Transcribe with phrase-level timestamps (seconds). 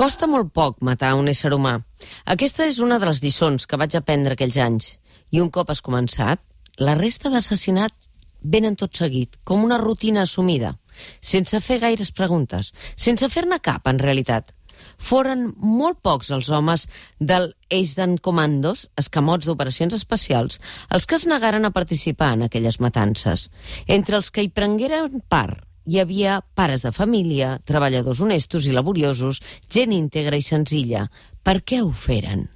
[0.00, 1.74] Costa molt poc matar un ésser humà.
[2.34, 4.86] Aquesta és una de les lliçons que vaig aprendre aquells anys.
[5.28, 6.40] I un cop has començat,
[6.80, 8.08] la resta d'assassinats
[8.40, 10.72] venen tot seguit, com una rutina assumida,
[11.20, 14.54] sense fer gaires preguntes, sense fer-ne cap, en realitat.
[14.96, 16.88] Foren molt pocs els homes
[17.20, 23.50] del Eisden Commandos, escamots d'operacions especials, els que es negaren a participar en aquelles matances.
[23.86, 29.40] Entre els que hi prengueren part hi havia pares de família, treballadors honestos i laboriosos,
[29.66, 31.08] gent íntegra i senzilla.
[31.42, 32.46] Per què ho feren?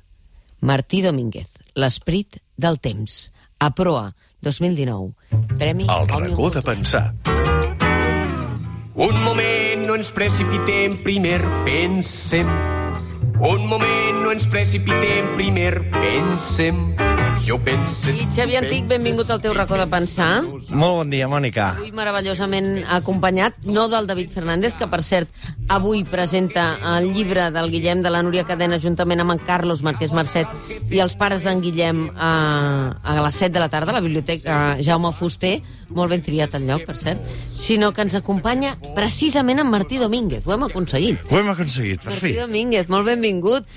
[0.63, 3.33] Martí Domínguez, l'esperit del temps.
[3.59, 4.13] A proa,
[4.47, 5.59] 2019.
[5.59, 7.09] Premi El racó de pensar.
[8.95, 12.47] Un moment, no ens precipitem, primer pensem.
[13.35, 16.85] Un moment, no ens precipitem, primer pensem.
[17.43, 18.13] Jo pense...
[18.15, 20.45] I Xavi Antic, benvingut al teu racó de pensar.
[20.71, 21.73] Molt bon dia, Mònica.
[21.75, 25.31] Avui meravellosament acompanyat, no del David Fernández, que per cert
[25.75, 30.15] avui presenta el llibre del Guillem de la Núria Cadena juntament amb en Carlos Marquès
[30.15, 30.51] Marcet
[30.93, 32.33] i els pares d'en Guillem a,
[33.03, 35.57] a les 7 de la tarda a la biblioteca Jaume Fuster,
[35.91, 40.47] molt ben triat el lloc, per cert, sinó que ens acompanya precisament en Martí Domínguez.
[40.47, 41.23] Ho hem aconseguit.
[41.31, 42.37] Ho hem aconseguit, per Martí fi.
[42.45, 43.69] Domínguez, molt benvingut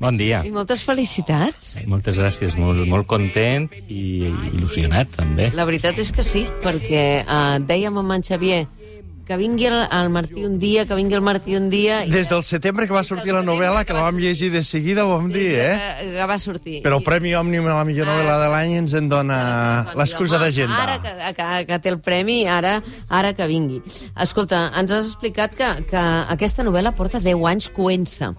[0.00, 0.40] Bon dia.
[0.48, 1.74] i moltes felicitats.
[1.84, 5.50] Moltes gràcies, molt, molt content i il·lusionat, també.
[5.52, 8.64] La veritat és que sí, perquè eh, dèiem amb en Xavier
[9.30, 12.00] que vingui el, el Martí un dia, que vingui el Martí un dia...
[12.02, 15.04] i Des del setembre que va sortir la novel·la, que la vam llegir de seguida,
[15.06, 15.76] ho vam dir, eh?
[15.78, 16.80] Que, que va sortir.
[16.82, 19.36] Però el Premi Òmnium a la millor novel·la de l'any ens en dona
[19.94, 20.80] l'excusa d'agenda.
[20.82, 23.78] Ara que, que, que té el premi, ara, ara que vingui.
[24.18, 28.32] Escolta, ens has explicat que, que aquesta novel·la porta 10 anys coent-se,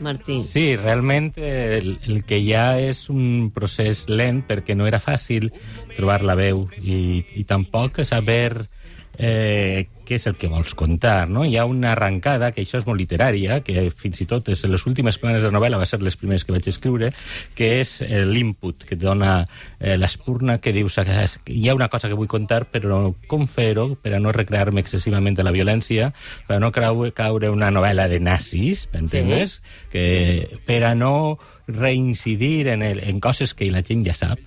[0.00, 0.40] Martí.
[0.42, 5.50] Sí, realment el, el que hi ha és un procés lent perquè no era fàcil
[5.96, 8.66] trobar la veu i, i tampoc saber
[9.18, 11.42] eh, què és el que vols contar, no?
[11.44, 14.86] Hi ha una arrencada, que això és molt literària, que fins i tot és les
[14.88, 17.10] últimes planes de novel·la, va ser les primeres que vaig escriure,
[17.58, 20.96] que és eh, l'input que et dona eh, l'espurna, que dius
[21.44, 24.80] que hi ha una cosa que vull contar, però com fer-ho per a no recrear-me
[24.80, 26.12] excessivament de la violència,
[26.48, 29.58] per a no caure, una novel·la de nazis, m'entens?
[29.92, 34.40] Que per a no reincidir en, el, en coses que la gent ja sap,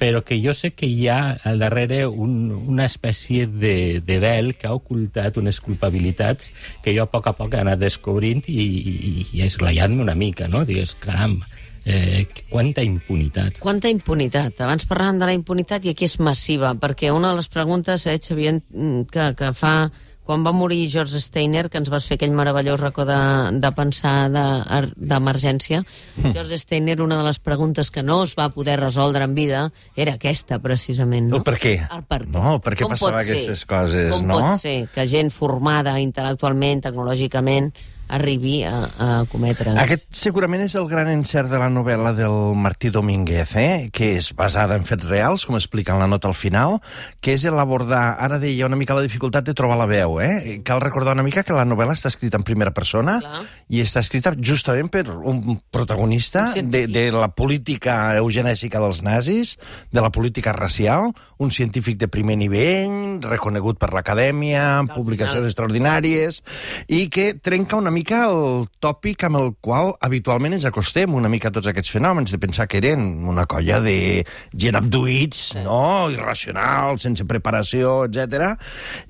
[0.00, 4.54] però que jo sé que hi ha al darrere un, una espècie de, de vel
[4.56, 6.48] que ha ocultat unes culpabilitats
[6.80, 10.48] que jo a poc a poc he anat descobrint i, i, i esglaiant-me una mica,
[10.48, 10.64] no?
[10.64, 11.36] Digues, caram,
[11.84, 13.60] eh, quanta impunitat.
[13.60, 14.64] Quanta impunitat.
[14.64, 18.16] Abans parlàvem de la impunitat i aquí és massiva, perquè una de les preguntes, eh,
[18.16, 19.74] Xavier, mm, que, que fa
[20.24, 23.16] quan va morir George Steiner, que ens vas fer aquell meravellós racó de,
[23.58, 25.80] de pensar de- d'emergència,
[26.32, 29.64] George Steiner, una de les preguntes que no es va poder resoldre en vida
[29.96, 31.30] era aquesta, precisament.
[31.32, 31.40] No?
[31.40, 31.74] El per què.
[31.90, 32.32] El per què.
[32.36, 34.38] No, el per què Com passava aquestes coses, Com no?
[34.38, 37.72] pot ser que gent formada intel·lectualment, tecnològicament,
[38.10, 39.72] arribi a, a cometre...
[39.80, 43.88] Aquest segurament és el gran encert de la novel·la del Martí Domínguez, eh?
[43.94, 46.80] que és basada en fets reals, com explica en la nota al final,
[47.22, 50.60] que és l'abordar, ara deia una mica la dificultat de trobar la veu, eh?
[50.66, 53.44] cal recordar una mica que la novel·la està escrita en primera persona Clar.
[53.70, 59.56] i està escrita justament per un protagonista Un de, de la política eugenèsica dels nazis,
[59.92, 65.48] de la política racial, un científic de primer nivell, reconegut per l'acadèmia, publicacions final.
[65.48, 66.42] extraordinàries,
[66.88, 71.50] i que trenca una mica el tòpic amb el qual habitualment ens acostem una mica
[71.50, 74.24] a tots aquests fenòmens, de pensar que eren una colla de
[74.56, 78.54] gent abduïts, no?, irracionals, sense preparació, etc.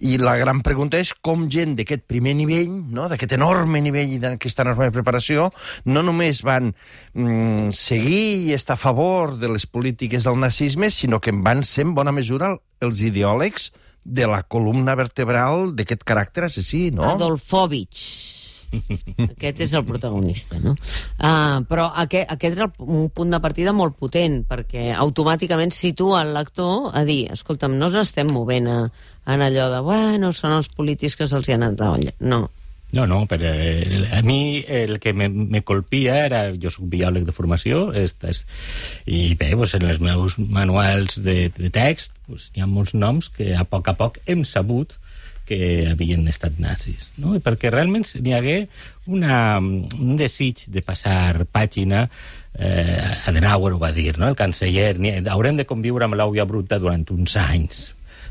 [0.03, 4.19] I la gran pregunta és com gent d'aquest primer nivell, no?, d'aquest enorme nivell i
[4.19, 5.53] d'aquesta enorme preparació,
[5.87, 6.73] no només van
[7.15, 11.63] mm, seguir i estar a favor de les polítiques del nazisme, sinó que en van
[11.63, 13.71] ser en bona mesura els ideòlegs
[14.05, 17.05] de la columna vertebral d'aquest caràcter assassí, no?
[17.05, 18.40] Adolfovich.
[18.73, 20.77] Aquest és el protagonista, no?
[21.19, 26.33] Uh, però aquest, aquest el, un punt de partida molt potent, perquè automàticament situa el
[26.37, 28.79] lector a dir, escolta'm, no ens estem movent a,
[29.31, 32.17] en allò de, bueno, són els polítics que se'ls hi ha anat de olla.
[32.21, 32.47] No.
[32.93, 36.41] No, no, però eh, a mi el que me, me colpia era...
[36.61, 38.17] Jo soc biòleg de formació, és,
[39.07, 43.31] i bé, doncs, en els meus manuals de, de text doncs, hi ha molts noms
[43.37, 44.97] que a poc a poc hem sabut
[45.51, 47.35] que havien estat nazis, no?
[47.43, 48.59] Perquè realment n'hi hagué
[49.11, 52.07] una, un desig de passar pàgina
[52.55, 54.29] eh, Adenauer ho va dir, no?
[54.31, 54.95] el canceller,
[55.31, 57.89] haurem de conviure amb l'àuia bruta durant uns anys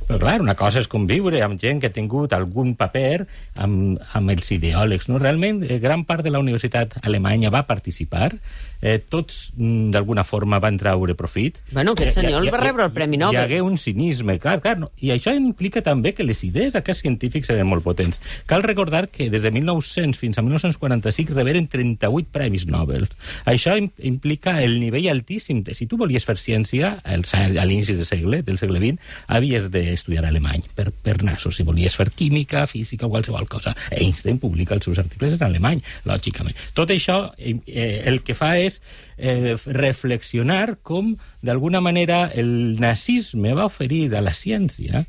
[0.09, 3.27] Però, clar, una cosa és conviure amb gent que ha tingut algun paper
[3.61, 5.05] amb, amb els ideòlegs.
[5.07, 5.19] No?
[5.21, 8.31] Realment, eh, gran part de la universitat alemanya va participar,
[8.81, 11.59] eh, tots mm, d'alguna forma van traure profit.
[11.71, 13.37] Bueno, aquest Hi- hi- senyor hi- el va rebre el Premi Hi Nobel.
[13.43, 14.79] hagué un cinisme, clar, clar.
[14.79, 14.89] No?
[14.97, 18.19] I això implica també que les idees d'aquests científics eren molt potents.
[18.47, 23.07] Cal recordar que des de 1900 fins a 1945 reberen 38 premis Nobel.
[23.45, 25.61] Això im- implica el nivell altíssim.
[25.63, 29.69] de- Si tu volies fer ciència als- a l'inici del segle, del segle XX, havies
[29.99, 31.59] d'estudiar alemany per, per nassos.
[31.59, 33.75] Si volies fer química, física o qualsevol cosa.
[33.91, 36.57] Einstein publica els seus articles en alemany, lògicament.
[36.77, 38.79] Tot això eh, eh, el que fa és
[39.17, 45.03] eh, reflexionar com, d'alguna manera, el nazisme va oferir a la ciència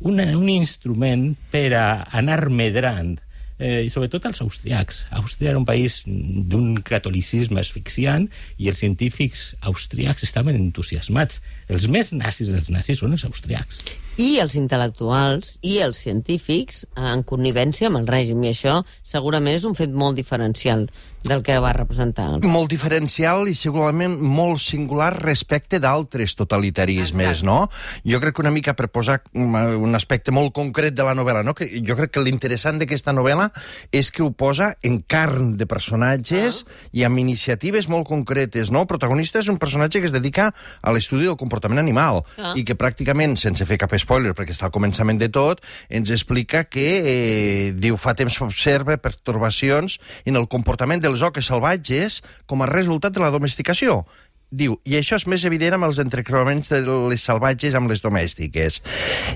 [0.00, 1.86] una, un instrument per a
[2.18, 3.16] anar medrant
[3.58, 5.04] eh, i sobretot als austriacs.
[5.16, 8.28] Àustria era un país d'un catolicisme asfixiant
[8.60, 11.40] i els científics austriacs estaven entusiasmats.
[11.72, 13.84] Els més nazis dels nazis són els austriacs.
[14.16, 18.40] I els intel·lectuals i els científics en connivència amb el règim.
[18.46, 20.86] I això segurament és un fet molt diferencial
[21.26, 22.38] del que va representar.
[22.40, 27.46] molt diferencial i segurament molt singular respecte d'altres totalitarismes, Exacte.
[27.46, 27.68] no?
[28.06, 31.52] Jo crec que una mica per posar un aspecte molt concret de la novel·la, no?
[31.54, 33.50] que jo crec que l'interessant d'aquesta novel·la
[33.90, 36.88] és que ho posa en carn de personatges Ah.
[36.92, 38.80] i amb iniciatives molt concretes, no?
[38.82, 42.52] El protagonista és un personatge que es dedica a l'estudi del comportament animal Ah.
[42.54, 46.64] i que pràcticament, sense fer cap spoiler, perquè està al començament de tot, ens explica
[46.70, 52.70] que, eh, diu, fa temps observa pertorbacions en el comportament dels oques salvatges com a
[52.70, 54.04] resultat de la domesticació.
[54.50, 56.78] Diu, i això és més evident amb els entrecreuaments de
[57.10, 58.78] les salvatges amb les domèstiques.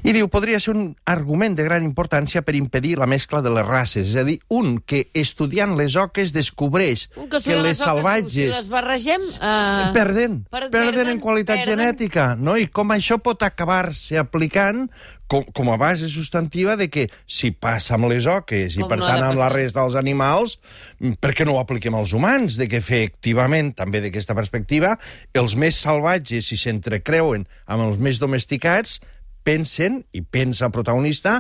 [0.07, 3.67] I diu, podria ser un argument de gran importància per impedir la mescla de les
[3.67, 4.13] races.
[4.15, 7.85] És a dir, un que estudiant les oques descobreix Un que estudia les oques, Si
[7.85, 9.21] salvatges les barregem...
[9.43, 11.75] Eh, perden, per- perden en qualitat perden.
[11.79, 12.55] genètica, no?
[12.57, 14.87] I com això pot acabar-se aplicant
[15.31, 18.99] com, com a base substantiva de que si passa amb les oques i, Com per
[18.99, 20.57] no tant, amb la resta dels animals,
[20.99, 22.59] mm, per què no ho apliquem als humans?
[22.59, 24.97] De que, efectivament, també d'aquesta perspectiva,
[25.39, 28.99] els més salvatges, si s'entrecreuen amb els més domesticats,
[29.47, 31.39] pensen, i pensa el protagonista,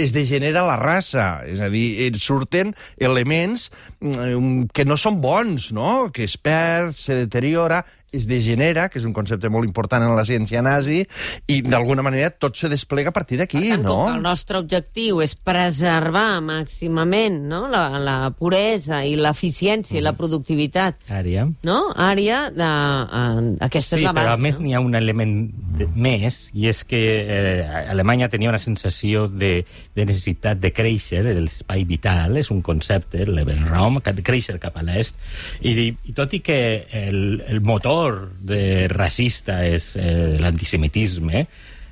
[0.00, 3.68] es degenera la raça, és a dir, et surten elements
[4.00, 6.08] mm, que no són bons, no?
[6.14, 10.24] que es perd, se deteriora, es degenera, que és un concepte molt important en la
[10.26, 11.02] ciència nazi,
[11.46, 13.96] i d'alguna manera tot se desplega a partir d'aquí, Per tant, no?
[14.06, 17.66] com el nostre objectiu és preservar màximament no?
[17.70, 21.46] la, la puresa i l'eficiència i la productivitat, Ària.
[21.66, 21.78] no?
[21.96, 22.70] Àrea de...
[23.10, 24.26] Uh, aquesta Sí, és la base.
[24.26, 24.66] però a més no?
[24.66, 25.34] n'hi ha un element
[25.78, 29.64] de, més, i és que eh, Alemanya tenia una sensació de,
[29.96, 35.16] de necessitat de créixer, l'espai vital, és un concepte, de créixer cap a l'est,
[35.60, 36.60] i, i tot i que
[36.92, 37.99] el, el motor
[38.40, 38.62] de
[38.92, 41.46] racista és eh, l'antisemitisme,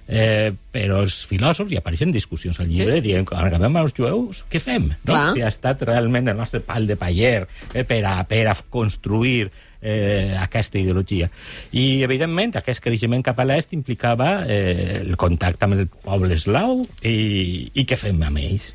[0.08, 4.38] Eh, però els filòsofs, i apareixen discussions al llibre, Sí, dient, quan acabem els jueus,
[4.49, 4.87] què fem?
[5.05, 5.19] Clar.
[5.26, 5.34] No?
[5.37, 7.43] Si ha estat realment el nostre pal de paller
[7.75, 9.50] eh, per, a, per a construir
[9.82, 11.28] eh, aquesta ideologia.
[11.76, 16.81] I, evidentment, aquest creixement cap a l'est implicava eh, el contacte amb el poble eslau
[17.05, 18.72] i, i què fem amb ells.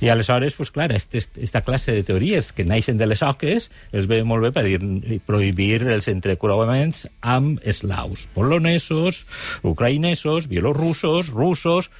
[0.00, 4.22] I aleshores, pues, clar, aquesta classe de teories que naixen de les oques es ve
[4.24, 4.80] molt bé per dir,
[5.24, 9.24] prohibir els entrecreuaments amb eslaus, polonesos,
[9.62, 11.90] ucraïnesos, bielorussos, russos,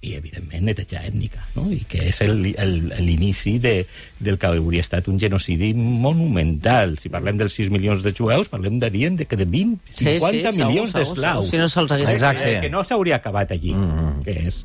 [0.00, 1.66] i, evidentment, neteja ètnica, no?
[1.76, 3.84] i que és el- el- l'inici de,
[4.18, 6.96] del que hauria estat un genocidi monumental.
[6.98, 10.30] Si parlem dels 6 milions de jueus, parlem de, de, que de 20, Sí, 50
[10.30, 11.50] sí, segur, milions d'eslaus.
[11.50, 12.44] Si no se'ls hagués Exacte.
[12.46, 14.22] Que, que no s'hauria acabat allí, mm -hmm.
[14.24, 14.64] que és...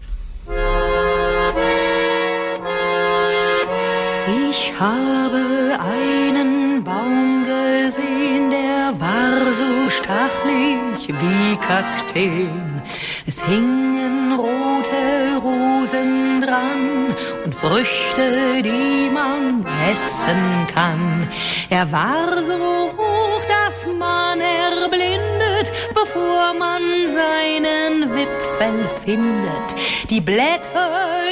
[4.28, 12.82] Ich habe einen Baum gesehen, der war so stachlig wie Kakteen.
[13.28, 21.30] Es hingen rote Rosen dran und Früchte, die man essen kann.
[21.70, 29.76] Er war so hoch, dass man erblindet, bevor man seinen Wipfel findet.
[30.10, 30.90] Die Blätter,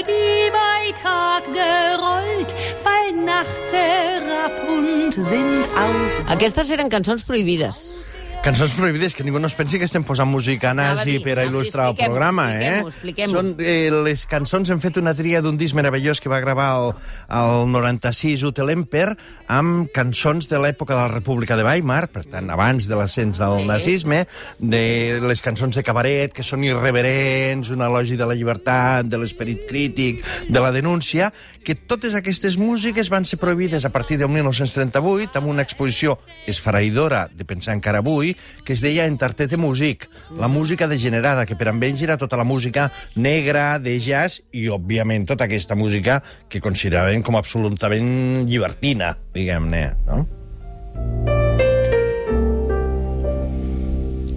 [0.07, 8.03] die bei Tag gerollt, fallen nachts herab und sind aus Aquestes eren cançons prohibides.
[8.43, 11.45] Cançons prohibides, que ningú no es pensi que estem posant música nazi dir, per a
[11.47, 12.81] il·lustrar el programa, eh?
[12.81, 13.31] expliquem-ho, expliquem-ho.
[13.37, 16.89] Són eh, les cançons, hem fet una tria d'un disc meravellós que va gravar el,
[17.31, 19.05] el 96 Ute Lemper
[19.47, 23.61] amb cançons de l'època de la República de Weimar, per tant, abans de l'ascens del
[23.61, 23.69] Sí.
[23.69, 24.19] nazisme,
[24.59, 24.83] de
[25.23, 30.19] les cançons de cabaret, que són irreverents, un elogi de la llibertat, de l'esperit crític,
[30.49, 31.31] de la denúncia,
[31.63, 37.29] que totes aquestes músiques van ser prohibides a partir del 1938 amb una exposició esfereïdora
[37.31, 38.32] de pensar encara avui,
[38.63, 40.09] que es deia Entartete Music,
[40.39, 44.67] la música degenerada, que per amb ells era tota la música negra, de jazz, i,
[44.73, 50.23] òbviament, tota aquesta música que consideraven com absolutament llibertina, diguem-ne, no?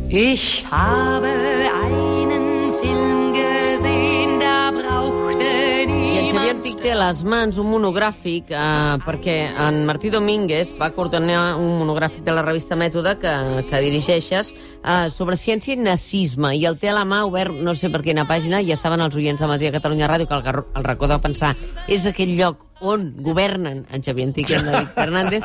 [0.08, 1.55] Ich habe
[6.26, 10.88] en Xavier Antic té a les mans un monogràfic eh, perquè en Martí Domínguez va
[10.90, 13.34] coordinar un monogràfic de la revista Mètode que,
[13.68, 16.50] que dirigeixes eh, sobre ciència i nazisme.
[16.58, 19.14] I el té a la mà obert, no sé per quina pàgina, ja saben els
[19.14, 21.54] oients de Matí de Catalunya Ràdio que el, el racó de pensar
[21.86, 25.42] és aquell lloc on governen en Xavier Antic i en David Fernández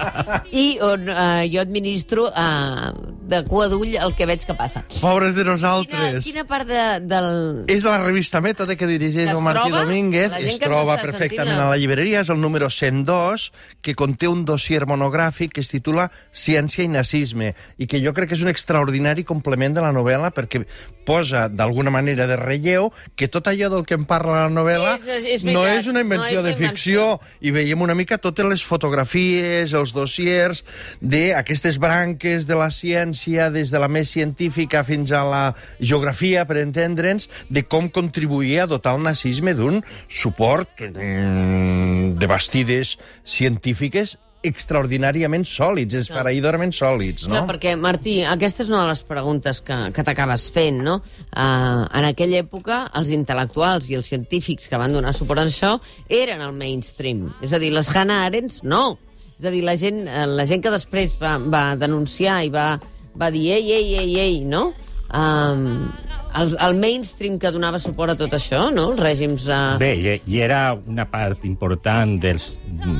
[0.51, 2.91] i on eh, jo administro eh,
[3.31, 4.81] de cua d'ull el que veig que passa.
[4.99, 6.25] Pobres de Quina, nosaltres!
[6.25, 7.29] quina part de, del...
[7.71, 9.85] És la revista Mètode que dirigeix Que es el Martí troba?
[9.85, 10.33] Domínguez.
[10.41, 12.19] Es troba perfectament sentint, a la llibreria.
[12.25, 17.53] És el número 102, que conté un dossier monogràfic que es titula Ciència i nazisme,
[17.79, 20.65] i que jo crec que és un extraordinari complement de la novel·la perquè
[21.07, 25.07] posa, d'alguna manera, de relleu que tot allò del que em parla la novel·la És-
[25.07, 27.20] és- és no veritat, és una invenció no és de una ficció.
[27.41, 30.63] I veiem una mica totes les fotografies, els dossiers
[31.01, 35.43] d'aquestes branques de la ciència, des de la més científica fins a la
[35.79, 42.97] geografia, per entendre'ns, de com contribuïa a dotar el nazisme d'un suport mm, de bastides
[43.23, 47.35] científiques extraordinàriament sòlids, esfereïdorament sòlids, no?
[47.35, 50.97] Clar, perquè, Martí, aquesta és una de les preguntes que, que t'acabes fent, no?
[51.29, 55.75] Uh, en aquella època, els intel·lectuals i els científics que van donar suport a això
[56.09, 57.27] eren el mainstream.
[57.45, 58.97] És a dir, les Hannah Arendt, no.
[59.37, 62.71] És a dir, la gent, eh, la gent que després va, va denunciar i va,
[63.17, 64.71] va dir ei, ei, ei, ei, no?
[65.11, 65.91] Um,
[66.37, 68.89] el, el mainstream que donava suport a tot això, no?
[68.93, 69.47] Els règims...
[69.49, 69.77] Uh...
[69.81, 72.47] Bé, i, i era una part important dels,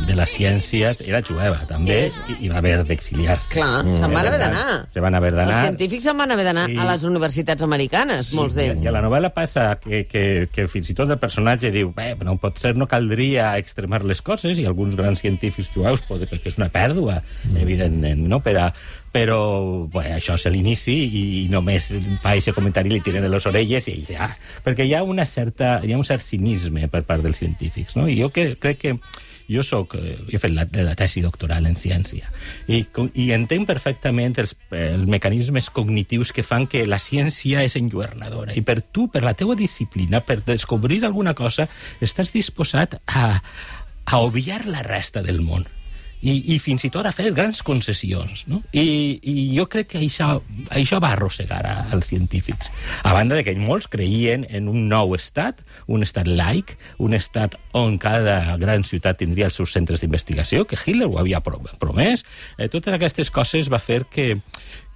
[0.07, 3.53] de la ciència, era jueva, també, i, i va haver d'exiliar-se.
[3.55, 4.65] Clar, se'n van haver d'anar.
[4.93, 5.61] Se van haver Els d'anar.
[5.67, 8.85] científics se'n van haver d'anar I- a les universitats americanes, molts I, d'ells.
[8.85, 12.13] I a la novel·la passa que, que, que fins i tot el personatge diu bé,
[12.27, 16.59] no, potser no caldria extremar les coses i alguns grans científics jueus poden, perquè és
[16.59, 17.61] una pèrdua, mm.
[17.63, 18.41] evidentment, no?
[18.43, 18.71] Per a,
[19.11, 19.41] però
[19.91, 21.89] bé, això és l'inici i, i només
[22.23, 24.29] fa aquest comentari i li tiren de les orelles i ja,
[24.65, 28.07] perquè hi ha, una certa, hi ha un cert cinisme per part dels científics, no?
[28.09, 28.95] I jo que, crec que
[29.51, 32.29] jo soc, eh, he fet la, la tesi doctoral en ciència
[32.71, 32.83] i,
[33.19, 38.55] i entenc perfectament els, els mecanismes cognitius que fan que la ciència és enlluernadora.
[38.55, 41.67] I per tu, per la teua disciplina, per descobrir alguna cosa,
[42.01, 43.27] estàs disposat a,
[44.05, 45.67] a obviar la resta del món
[46.21, 48.45] i, i fins i tot a fer grans concessions.
[48.47, 48.61] No?
[48.73, 50.35] I, I jo crec que això,
[50.69, 51.61] això va arrossegar
[51.91, 52.69] als científics.
[53.03, 57.57] A banda de que molts creien en un nou estat, un estat laic, un estat
[57.77, 62.25] on cada gran ciutat tindria els seus centres d'investigació, que Hitler ho havia pro- promès.
[62.57, 64.35] Eh, totes aquestes coses va fer que,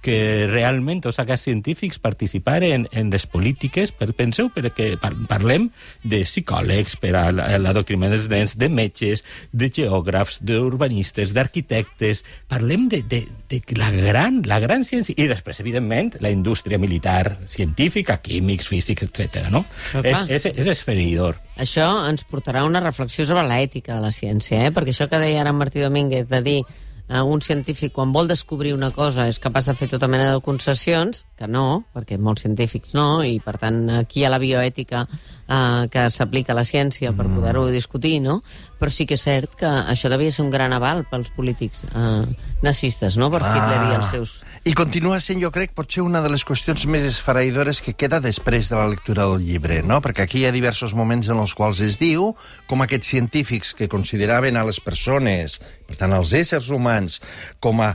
[0.06, 5.68] que realment aquests científics participaren en les polítiques, per, penseu, perquè par parlem
[6.06, 12.22] de psicòlegs per a la- a l'adoctrinament dels nens, de metges, de geògrafs, d'urbanistes, d'arquitectes,
[12.48, 17.38] parlem de, de, de la, gran, la gran ciència, i després, evidentment, la indústria militar,
[17.50, 19.48] científica, químics, físics, etc.
[19.50, 19.64] no?
[19.92, 21.40] Però És, és, és esfereïdor.
[21.58, 24.72] Això ens portarà a una reflexió sobre l'ètica de la ciència, eh?
[24.74, 26.60] perquè això que deia ara Martí Domínguez, de dir
[27.08, 31.24] un científic quan vol descobrir una cosa és capaç de fer tota mena de concessions,
[31.36, 35.84] que no, perquè molts científics no, i per tant aquí hi ha la bioètica eh,
[35.92, 38.38] que s'aplica a la ciència per poder-ho discutir, no?
[38.80, 42.24] Però sí que és cert que això devia ser un gran aval pels polítics eh,
[42.64, 43.28] nazistes, no?
[43.32, 44.34] Per Hitler i els seus...
[44.66, 48.72] I continua sent, jo crec, potser una de les qüestions més esfereïdores que queda després
[48.72, 50.00] de la lectura del llibre, no?
[50.02, 52.32] Perquè aquí hi ha diversos moments en els quals es diu
[52.66, 57.20] com aquests científics que consideraven a les persones, per tant, als éssers humans,
[57.60, 57.92] com a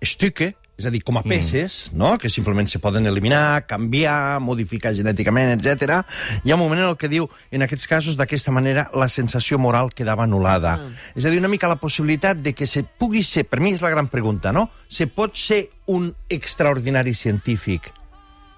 [0.00, 2.14] Stücke, és a dir, com a peces, no?
[2.18, 6.00] que simplement se poden eliminar, canviar, modificar genèticament, etc.
[6.42, 9.60] Hi ha un moment en el que diu, en aquests casos, d'aquesta manera, la sensació
[9.60, 10.78] moral quedava anul·lada.
[11.14, 13.84] És a dir, una mica la possibilitat de que se pugui ser, per mi és
[13.84, 14.70] la gran pregunta, no?
[14.88, 17.92] Se pot ser un extraordinari científic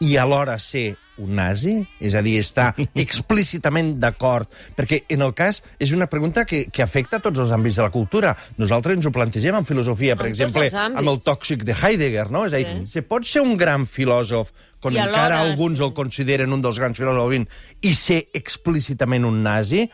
[0.02, 1.76] i alhora ser un nazi?
[2.02, 2.72] És a dir, estar
[3.04, 4.50] explícitament d'acord?
[4.76, 7.84] Perquè, en el cas, és una pregunta que, que afecta a tots els àmbits de
[7.86, 8.34] la cultura.
[8.58, 12.46] Nosaltres ens ho plantegem en filosofia, per En exemple, amb el tòxic de Heidegger, no?
[12.48, 12.86] És a dir, Sí.
[12.96, 14.50] se pot ser un gran filòsof,
[14.82, 17.46] quan I encara alguns el consideren un dels grans filòsofs,
[17.82, 19.84] i ser explícitament un nazi?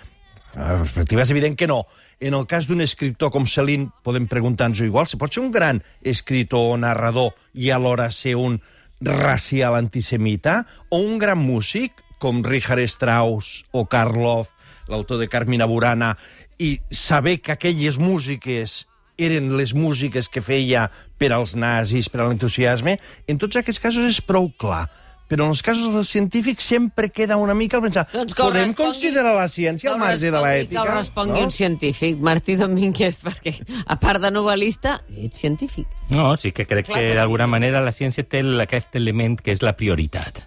[0.55, 1.83] La perspectiva és evident que no.
[2.21, 5.83] En el cas d'un escriptor com Celine, podem preguntar-nos-ho igual, se pot ser un gran
[6.03, 8.57] escriptor o narrador i alhora ser un
[9.01, 14.51] racial antisemita, o un gran músic, com Richard Strauss o Karloff,
[14.89, 16.17] l'autor de Carmina Burana,
[16.59, 18.87] i saber que aquelles músiques
[19.19, 20.89] eren les músiques que feia
[21.19, 24.87] per als nazis, per a l'entusiasme, en tots aquests casos és prou clar.
[25.29, 29.35] Però en els casos dels científics sempre queda una mica al pensar Doncs podem considerar
[29.37, 30.71] la ciència al marge de l'ètica?
[30.73, 33.53] Que ho respongui un científic, Martí Domínguez, perquè
[33.87, 35.87] a part de novel·lista, ets científic.
[36.17, 37.17] No, sí que crec Clar que que sí.
[37.21, 40.47] d'alguna manera la ciència té el- aquest element que és la prioritat.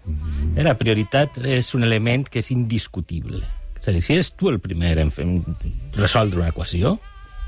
[0.56, 3.46] Eh, La prioritat és un element que és indiscutible.
[3.80, 5.46] És a dir, si eres tu el primer en, fer- en
[5.94, 7.00] resoldre una equació,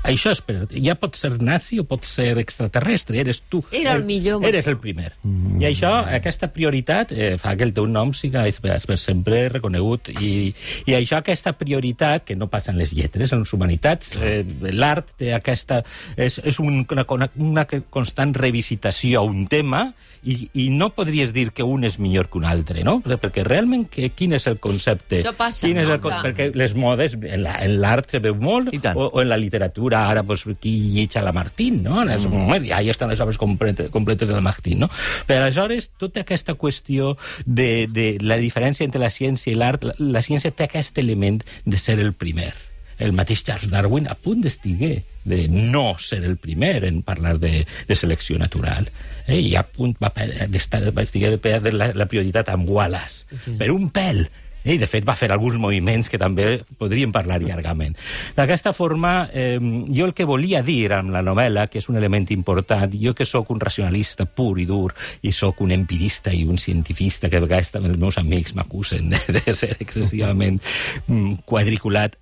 [0.04, 0.66] això és per...
[0.84, 3.62] Ja pot ser nazi o pot ser extraterrestre, eres tu.
[3.72, 4.48] Era el millor, Mm.
[4.50, 5.12] Eres el primer.
[5.60, 10.10] I això, aquesta prioritat, eh, fa que el teu nom siga per, sempre reconegut.
[10.20, 10.52] I,
[10.86, 15.14] I això, aquesta prioritat, que no passa en les lletres, en les humanitats, eh, l'art
[15.18, 15.82] té aquesta...
[16.16, 19.94] És, és un, una, una constant revisitació a un tema
[20.24, 22.98] i, i no podries dir que un és millor que un altre, no?
[23.04, 25.20] Perquè realment, que, quin és el concepte?
[25.22, 25.94] Això passa, quin és no?
[25.98, 29.36] el, Que- perquè les modes, en la- l'art se veu molt, o, o en la
[29.40, 32.04] literatura, ara, pues, qui lletja la Martín, no?
[32.04, 32.26] Mm.
[32.28, 32.66] Mm.
[32.68, 34.90] Ja, ja estan les obres completes, completes de la Martín, no?
[35.28, 39.96] Però aleshores, tota aquesta qüestió de, de la diferència entre la ciència i l'art, la,
[39.98, 42.52] la ciència té aquest element de ser el primer.
[42.98, 47.66] El mateix Charles Darwin a punt d'estiguer de no ser el primer en parlar de,
[47.88, 48.90] de selecció natural.
[49.26, 49.40] Eh?
[49.40, 53.24] I a punt va, va estiguer de perdre la, la prioritat amb Wallace.
[53.58, 54.26] Per un pèl.
[54.64, 57.98] I, de fet, va fer alguns moviments que també podríem parlar llargament.
[58.36, 59.58] D'aquesta forma, eh,
[59.92, 63.26] jo el que volia dir amb la novel·la, que és un element important, jo que
[63.28, 67.44] sóc un racionalista pur i dur, i sóc un empirista i un cientifista, que a
[67.44, 70.60] vegades també els meus amics m'acusen de, de ser excessivament
[71.06, 72.16] mm, quadriculat,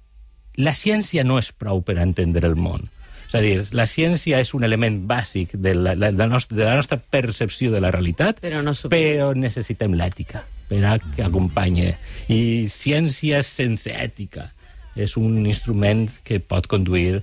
[0.59, 2.91] la ciència no és prou per entendre el món.
[3.29, 6.67] És a dir, la ciència és un element bàsic de la, la, la, nostra, de
[6.67, 10.43] la nostra percepció de la realitat, Però no però necessitem l'ètica
[10.73, 11.91] per a que acompanyi.
[12.33, 14.49] I ciència sense ètica
[14.97, 17.21] és un instrument que pot conduir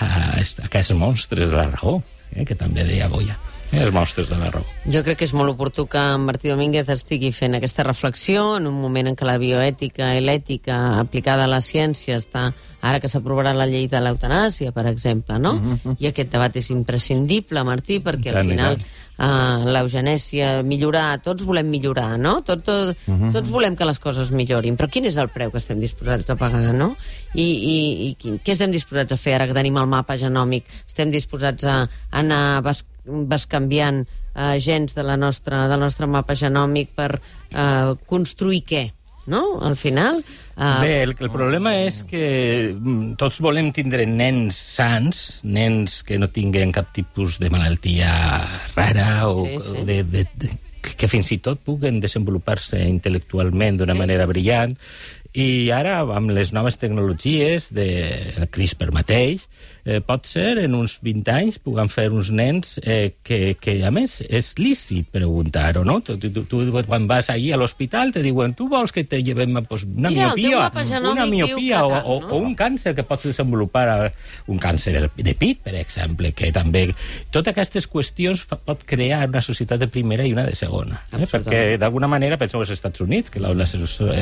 [0.00, 1.98] a aquests monstres de la raó,
[2.32, 3.36] eh, que també deia Goya.
[3.68, 4.64] Eh, els monstres de la raó.
[4.88, 8.68] Jo crec que és molt oportú que en Martí Domínguez estigui fent aquesta reflexió en
[8.70, 13.08] un moment en què la bioètica i l'ètica aplicada a la ciència està, ara que
[13.10, 15.56] s'aprovarà la llei de l'eutanàsia, per exemple, no?
[15.98, 21.42] I aquest debat és imprescindible, Martí, perquè al Tant i final uh, l'eugenèsia, millorar, tots
[21.48, 22.36] volem millorar, no?
[22.46, 22.92] Tot, tot,
[23.34, 26.36] Tots volem que les coses millorin, però quin és el preu que estem disposats a
[26.38, 26.92] pagar, no?
[27.34, 30.64] I, i, i quin- què estem disposats a fer ara que tenim el mapa genòmic?
[30.86, 31.80] Estem disposats a
[32.12, 38.62] anar bas, bascanviant uh, gens de la nostra, del nostre mapa genòmic per uh, construir
[38.68, 38.84] què?
[39.26, 39.58] No?
[39.66, 40.22] Al final...
[40.58, 42.22] Uh, Bé, el, el problema és que
[42.74, 48.10] mm, tots volem tindre nens sants, nens que no tinguen cap tipus de malaltia
[48.74, 49.84] rara o, Sí, sí.
[49.86, 50.50] de, de, de,
[50.98, 54.32] que fins i tot puguen desenvolupar-se intel·lectualment d'una Sí, manera sí.
[54.34, 54.74] brillant.
[55.36, 57.88] I ara, amb les noves tecnologies, de
[58.36, 59.44] el CRISPR mateix,
[59.84, 63.90] eh, pot ser en uns 20 anys puguen fer uns nens eh, que, que, a
[63.94, 65.98] més, és lícit preguntar-ho, no?
[66.04, 69.20] Tu, tu, tu, tu, quan vas allí a l'hospital te diuen tu vols que te
[69.22, 70.70] llevem pues, una Mira, miopia,
[71.12, 72.28] una miopia o, o, no?
[72.32, 74.10] o un càncer que pots desenvolupar, a-
[74.48, 76.86] un càncer de, de pit, per exemple, que també...
[77.30, 81.02] Totes aquestes qüestions fa, pot crear una societat de primera i una de segona.
[81.12, 81.24] Eh?
[81.28, 83.68] Perquè, d'alguna manera, penseu als Estats Units, que la, la,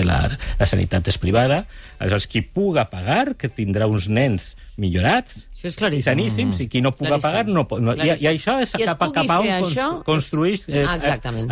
[0.02, 0.20] la,
[0.58, 1.66] la sanitat és privada,
[1.98, 6.04] aleshores qui puga pagar, que tindrà uns nens millorats, Això és i claríssim.
[6.12, 7.26] saníssims, i qui no puga Claríssim.
[7.30, 7.80] pagar no pot...
[7.80, 10.98] No, i, I això és es cap, a- cap a on això, construeix eh, Ah,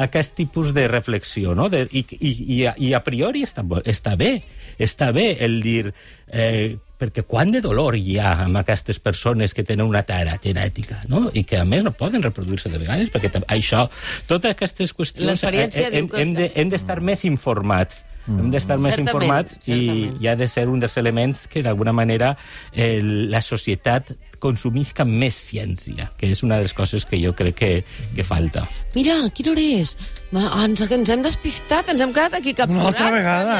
[0.04, 1.68] aquest tipus de reflexió, no?
[1.68, 4.42] De, i, i, i, a, I a priori està, està bé,
[4.78, 5.92] està bé el dir...
[6.28, 11.02] Eh, perquè quant de dolor hi ha amb aquestes persones que tenen una tara genètica,
[11.10, 11.26] no?
[11.34, 13.88] I que, a més, no poden reproduir-se de vegades, perquè això,
[14.30, 15.42] totes aquestes qüestions...
[15.44, 19.64] Eh, diu hem, hem de- hem d'estar més informats hem d'estar més Certament, informats i,
[19.64, 20.20] certament.
[20.22, 22.34] i ha de ser un dels elements que d'alguna manera
[22.72, 27.56] eh, la societat consumisca més ciència, que és una de les coses que jo crec
[27.60, 27.70] que,
[28.16, 28.66] que falta.
[28.96, 29.94] Mira, quina hora és?
[30.34, 32.80] Ma, ens, ens hem despistat, ens hem quedat aquí capturats.
[32.80, 33.58] Una altra vegada.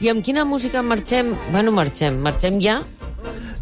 [0.00, 1.34] I amb quina música marxem?
[1.52, 2.20] Bueno, marxem.
[2.24, 2.80] Marxem ja?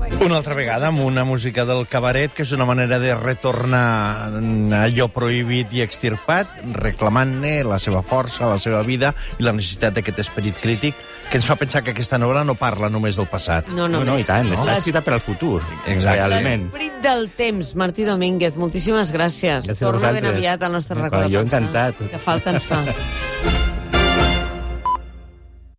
[0.07, 3.83] Una altra vegada amb una música del cabaret, que és una manera de retornar
[4.31, 9.99] a allò prohibit i extirpat, reclamant-ne la seva força, la seva vida i la necessitat
[9.99, 10.97] d'aquest esperit crític
[11.31, 13.71] que ens fa pensar que aquesta novel·la no parla només del passat.
[13.75, 14.59] No, no, no, no, i tant, no?
[14.61, 16.17] està escrita per al futur, Exacte.
[16.23, 16.69] realment.
[16.71, 18.57] L'esperit del temps, Martí Domínguez.
[18.57, 19.67] Moltíssimes gràcies.
[19.67, 22.07] Gràcies Torna ben aviat al nostre de jo encantat.
[22.11, 22.85] Que falta ens fa.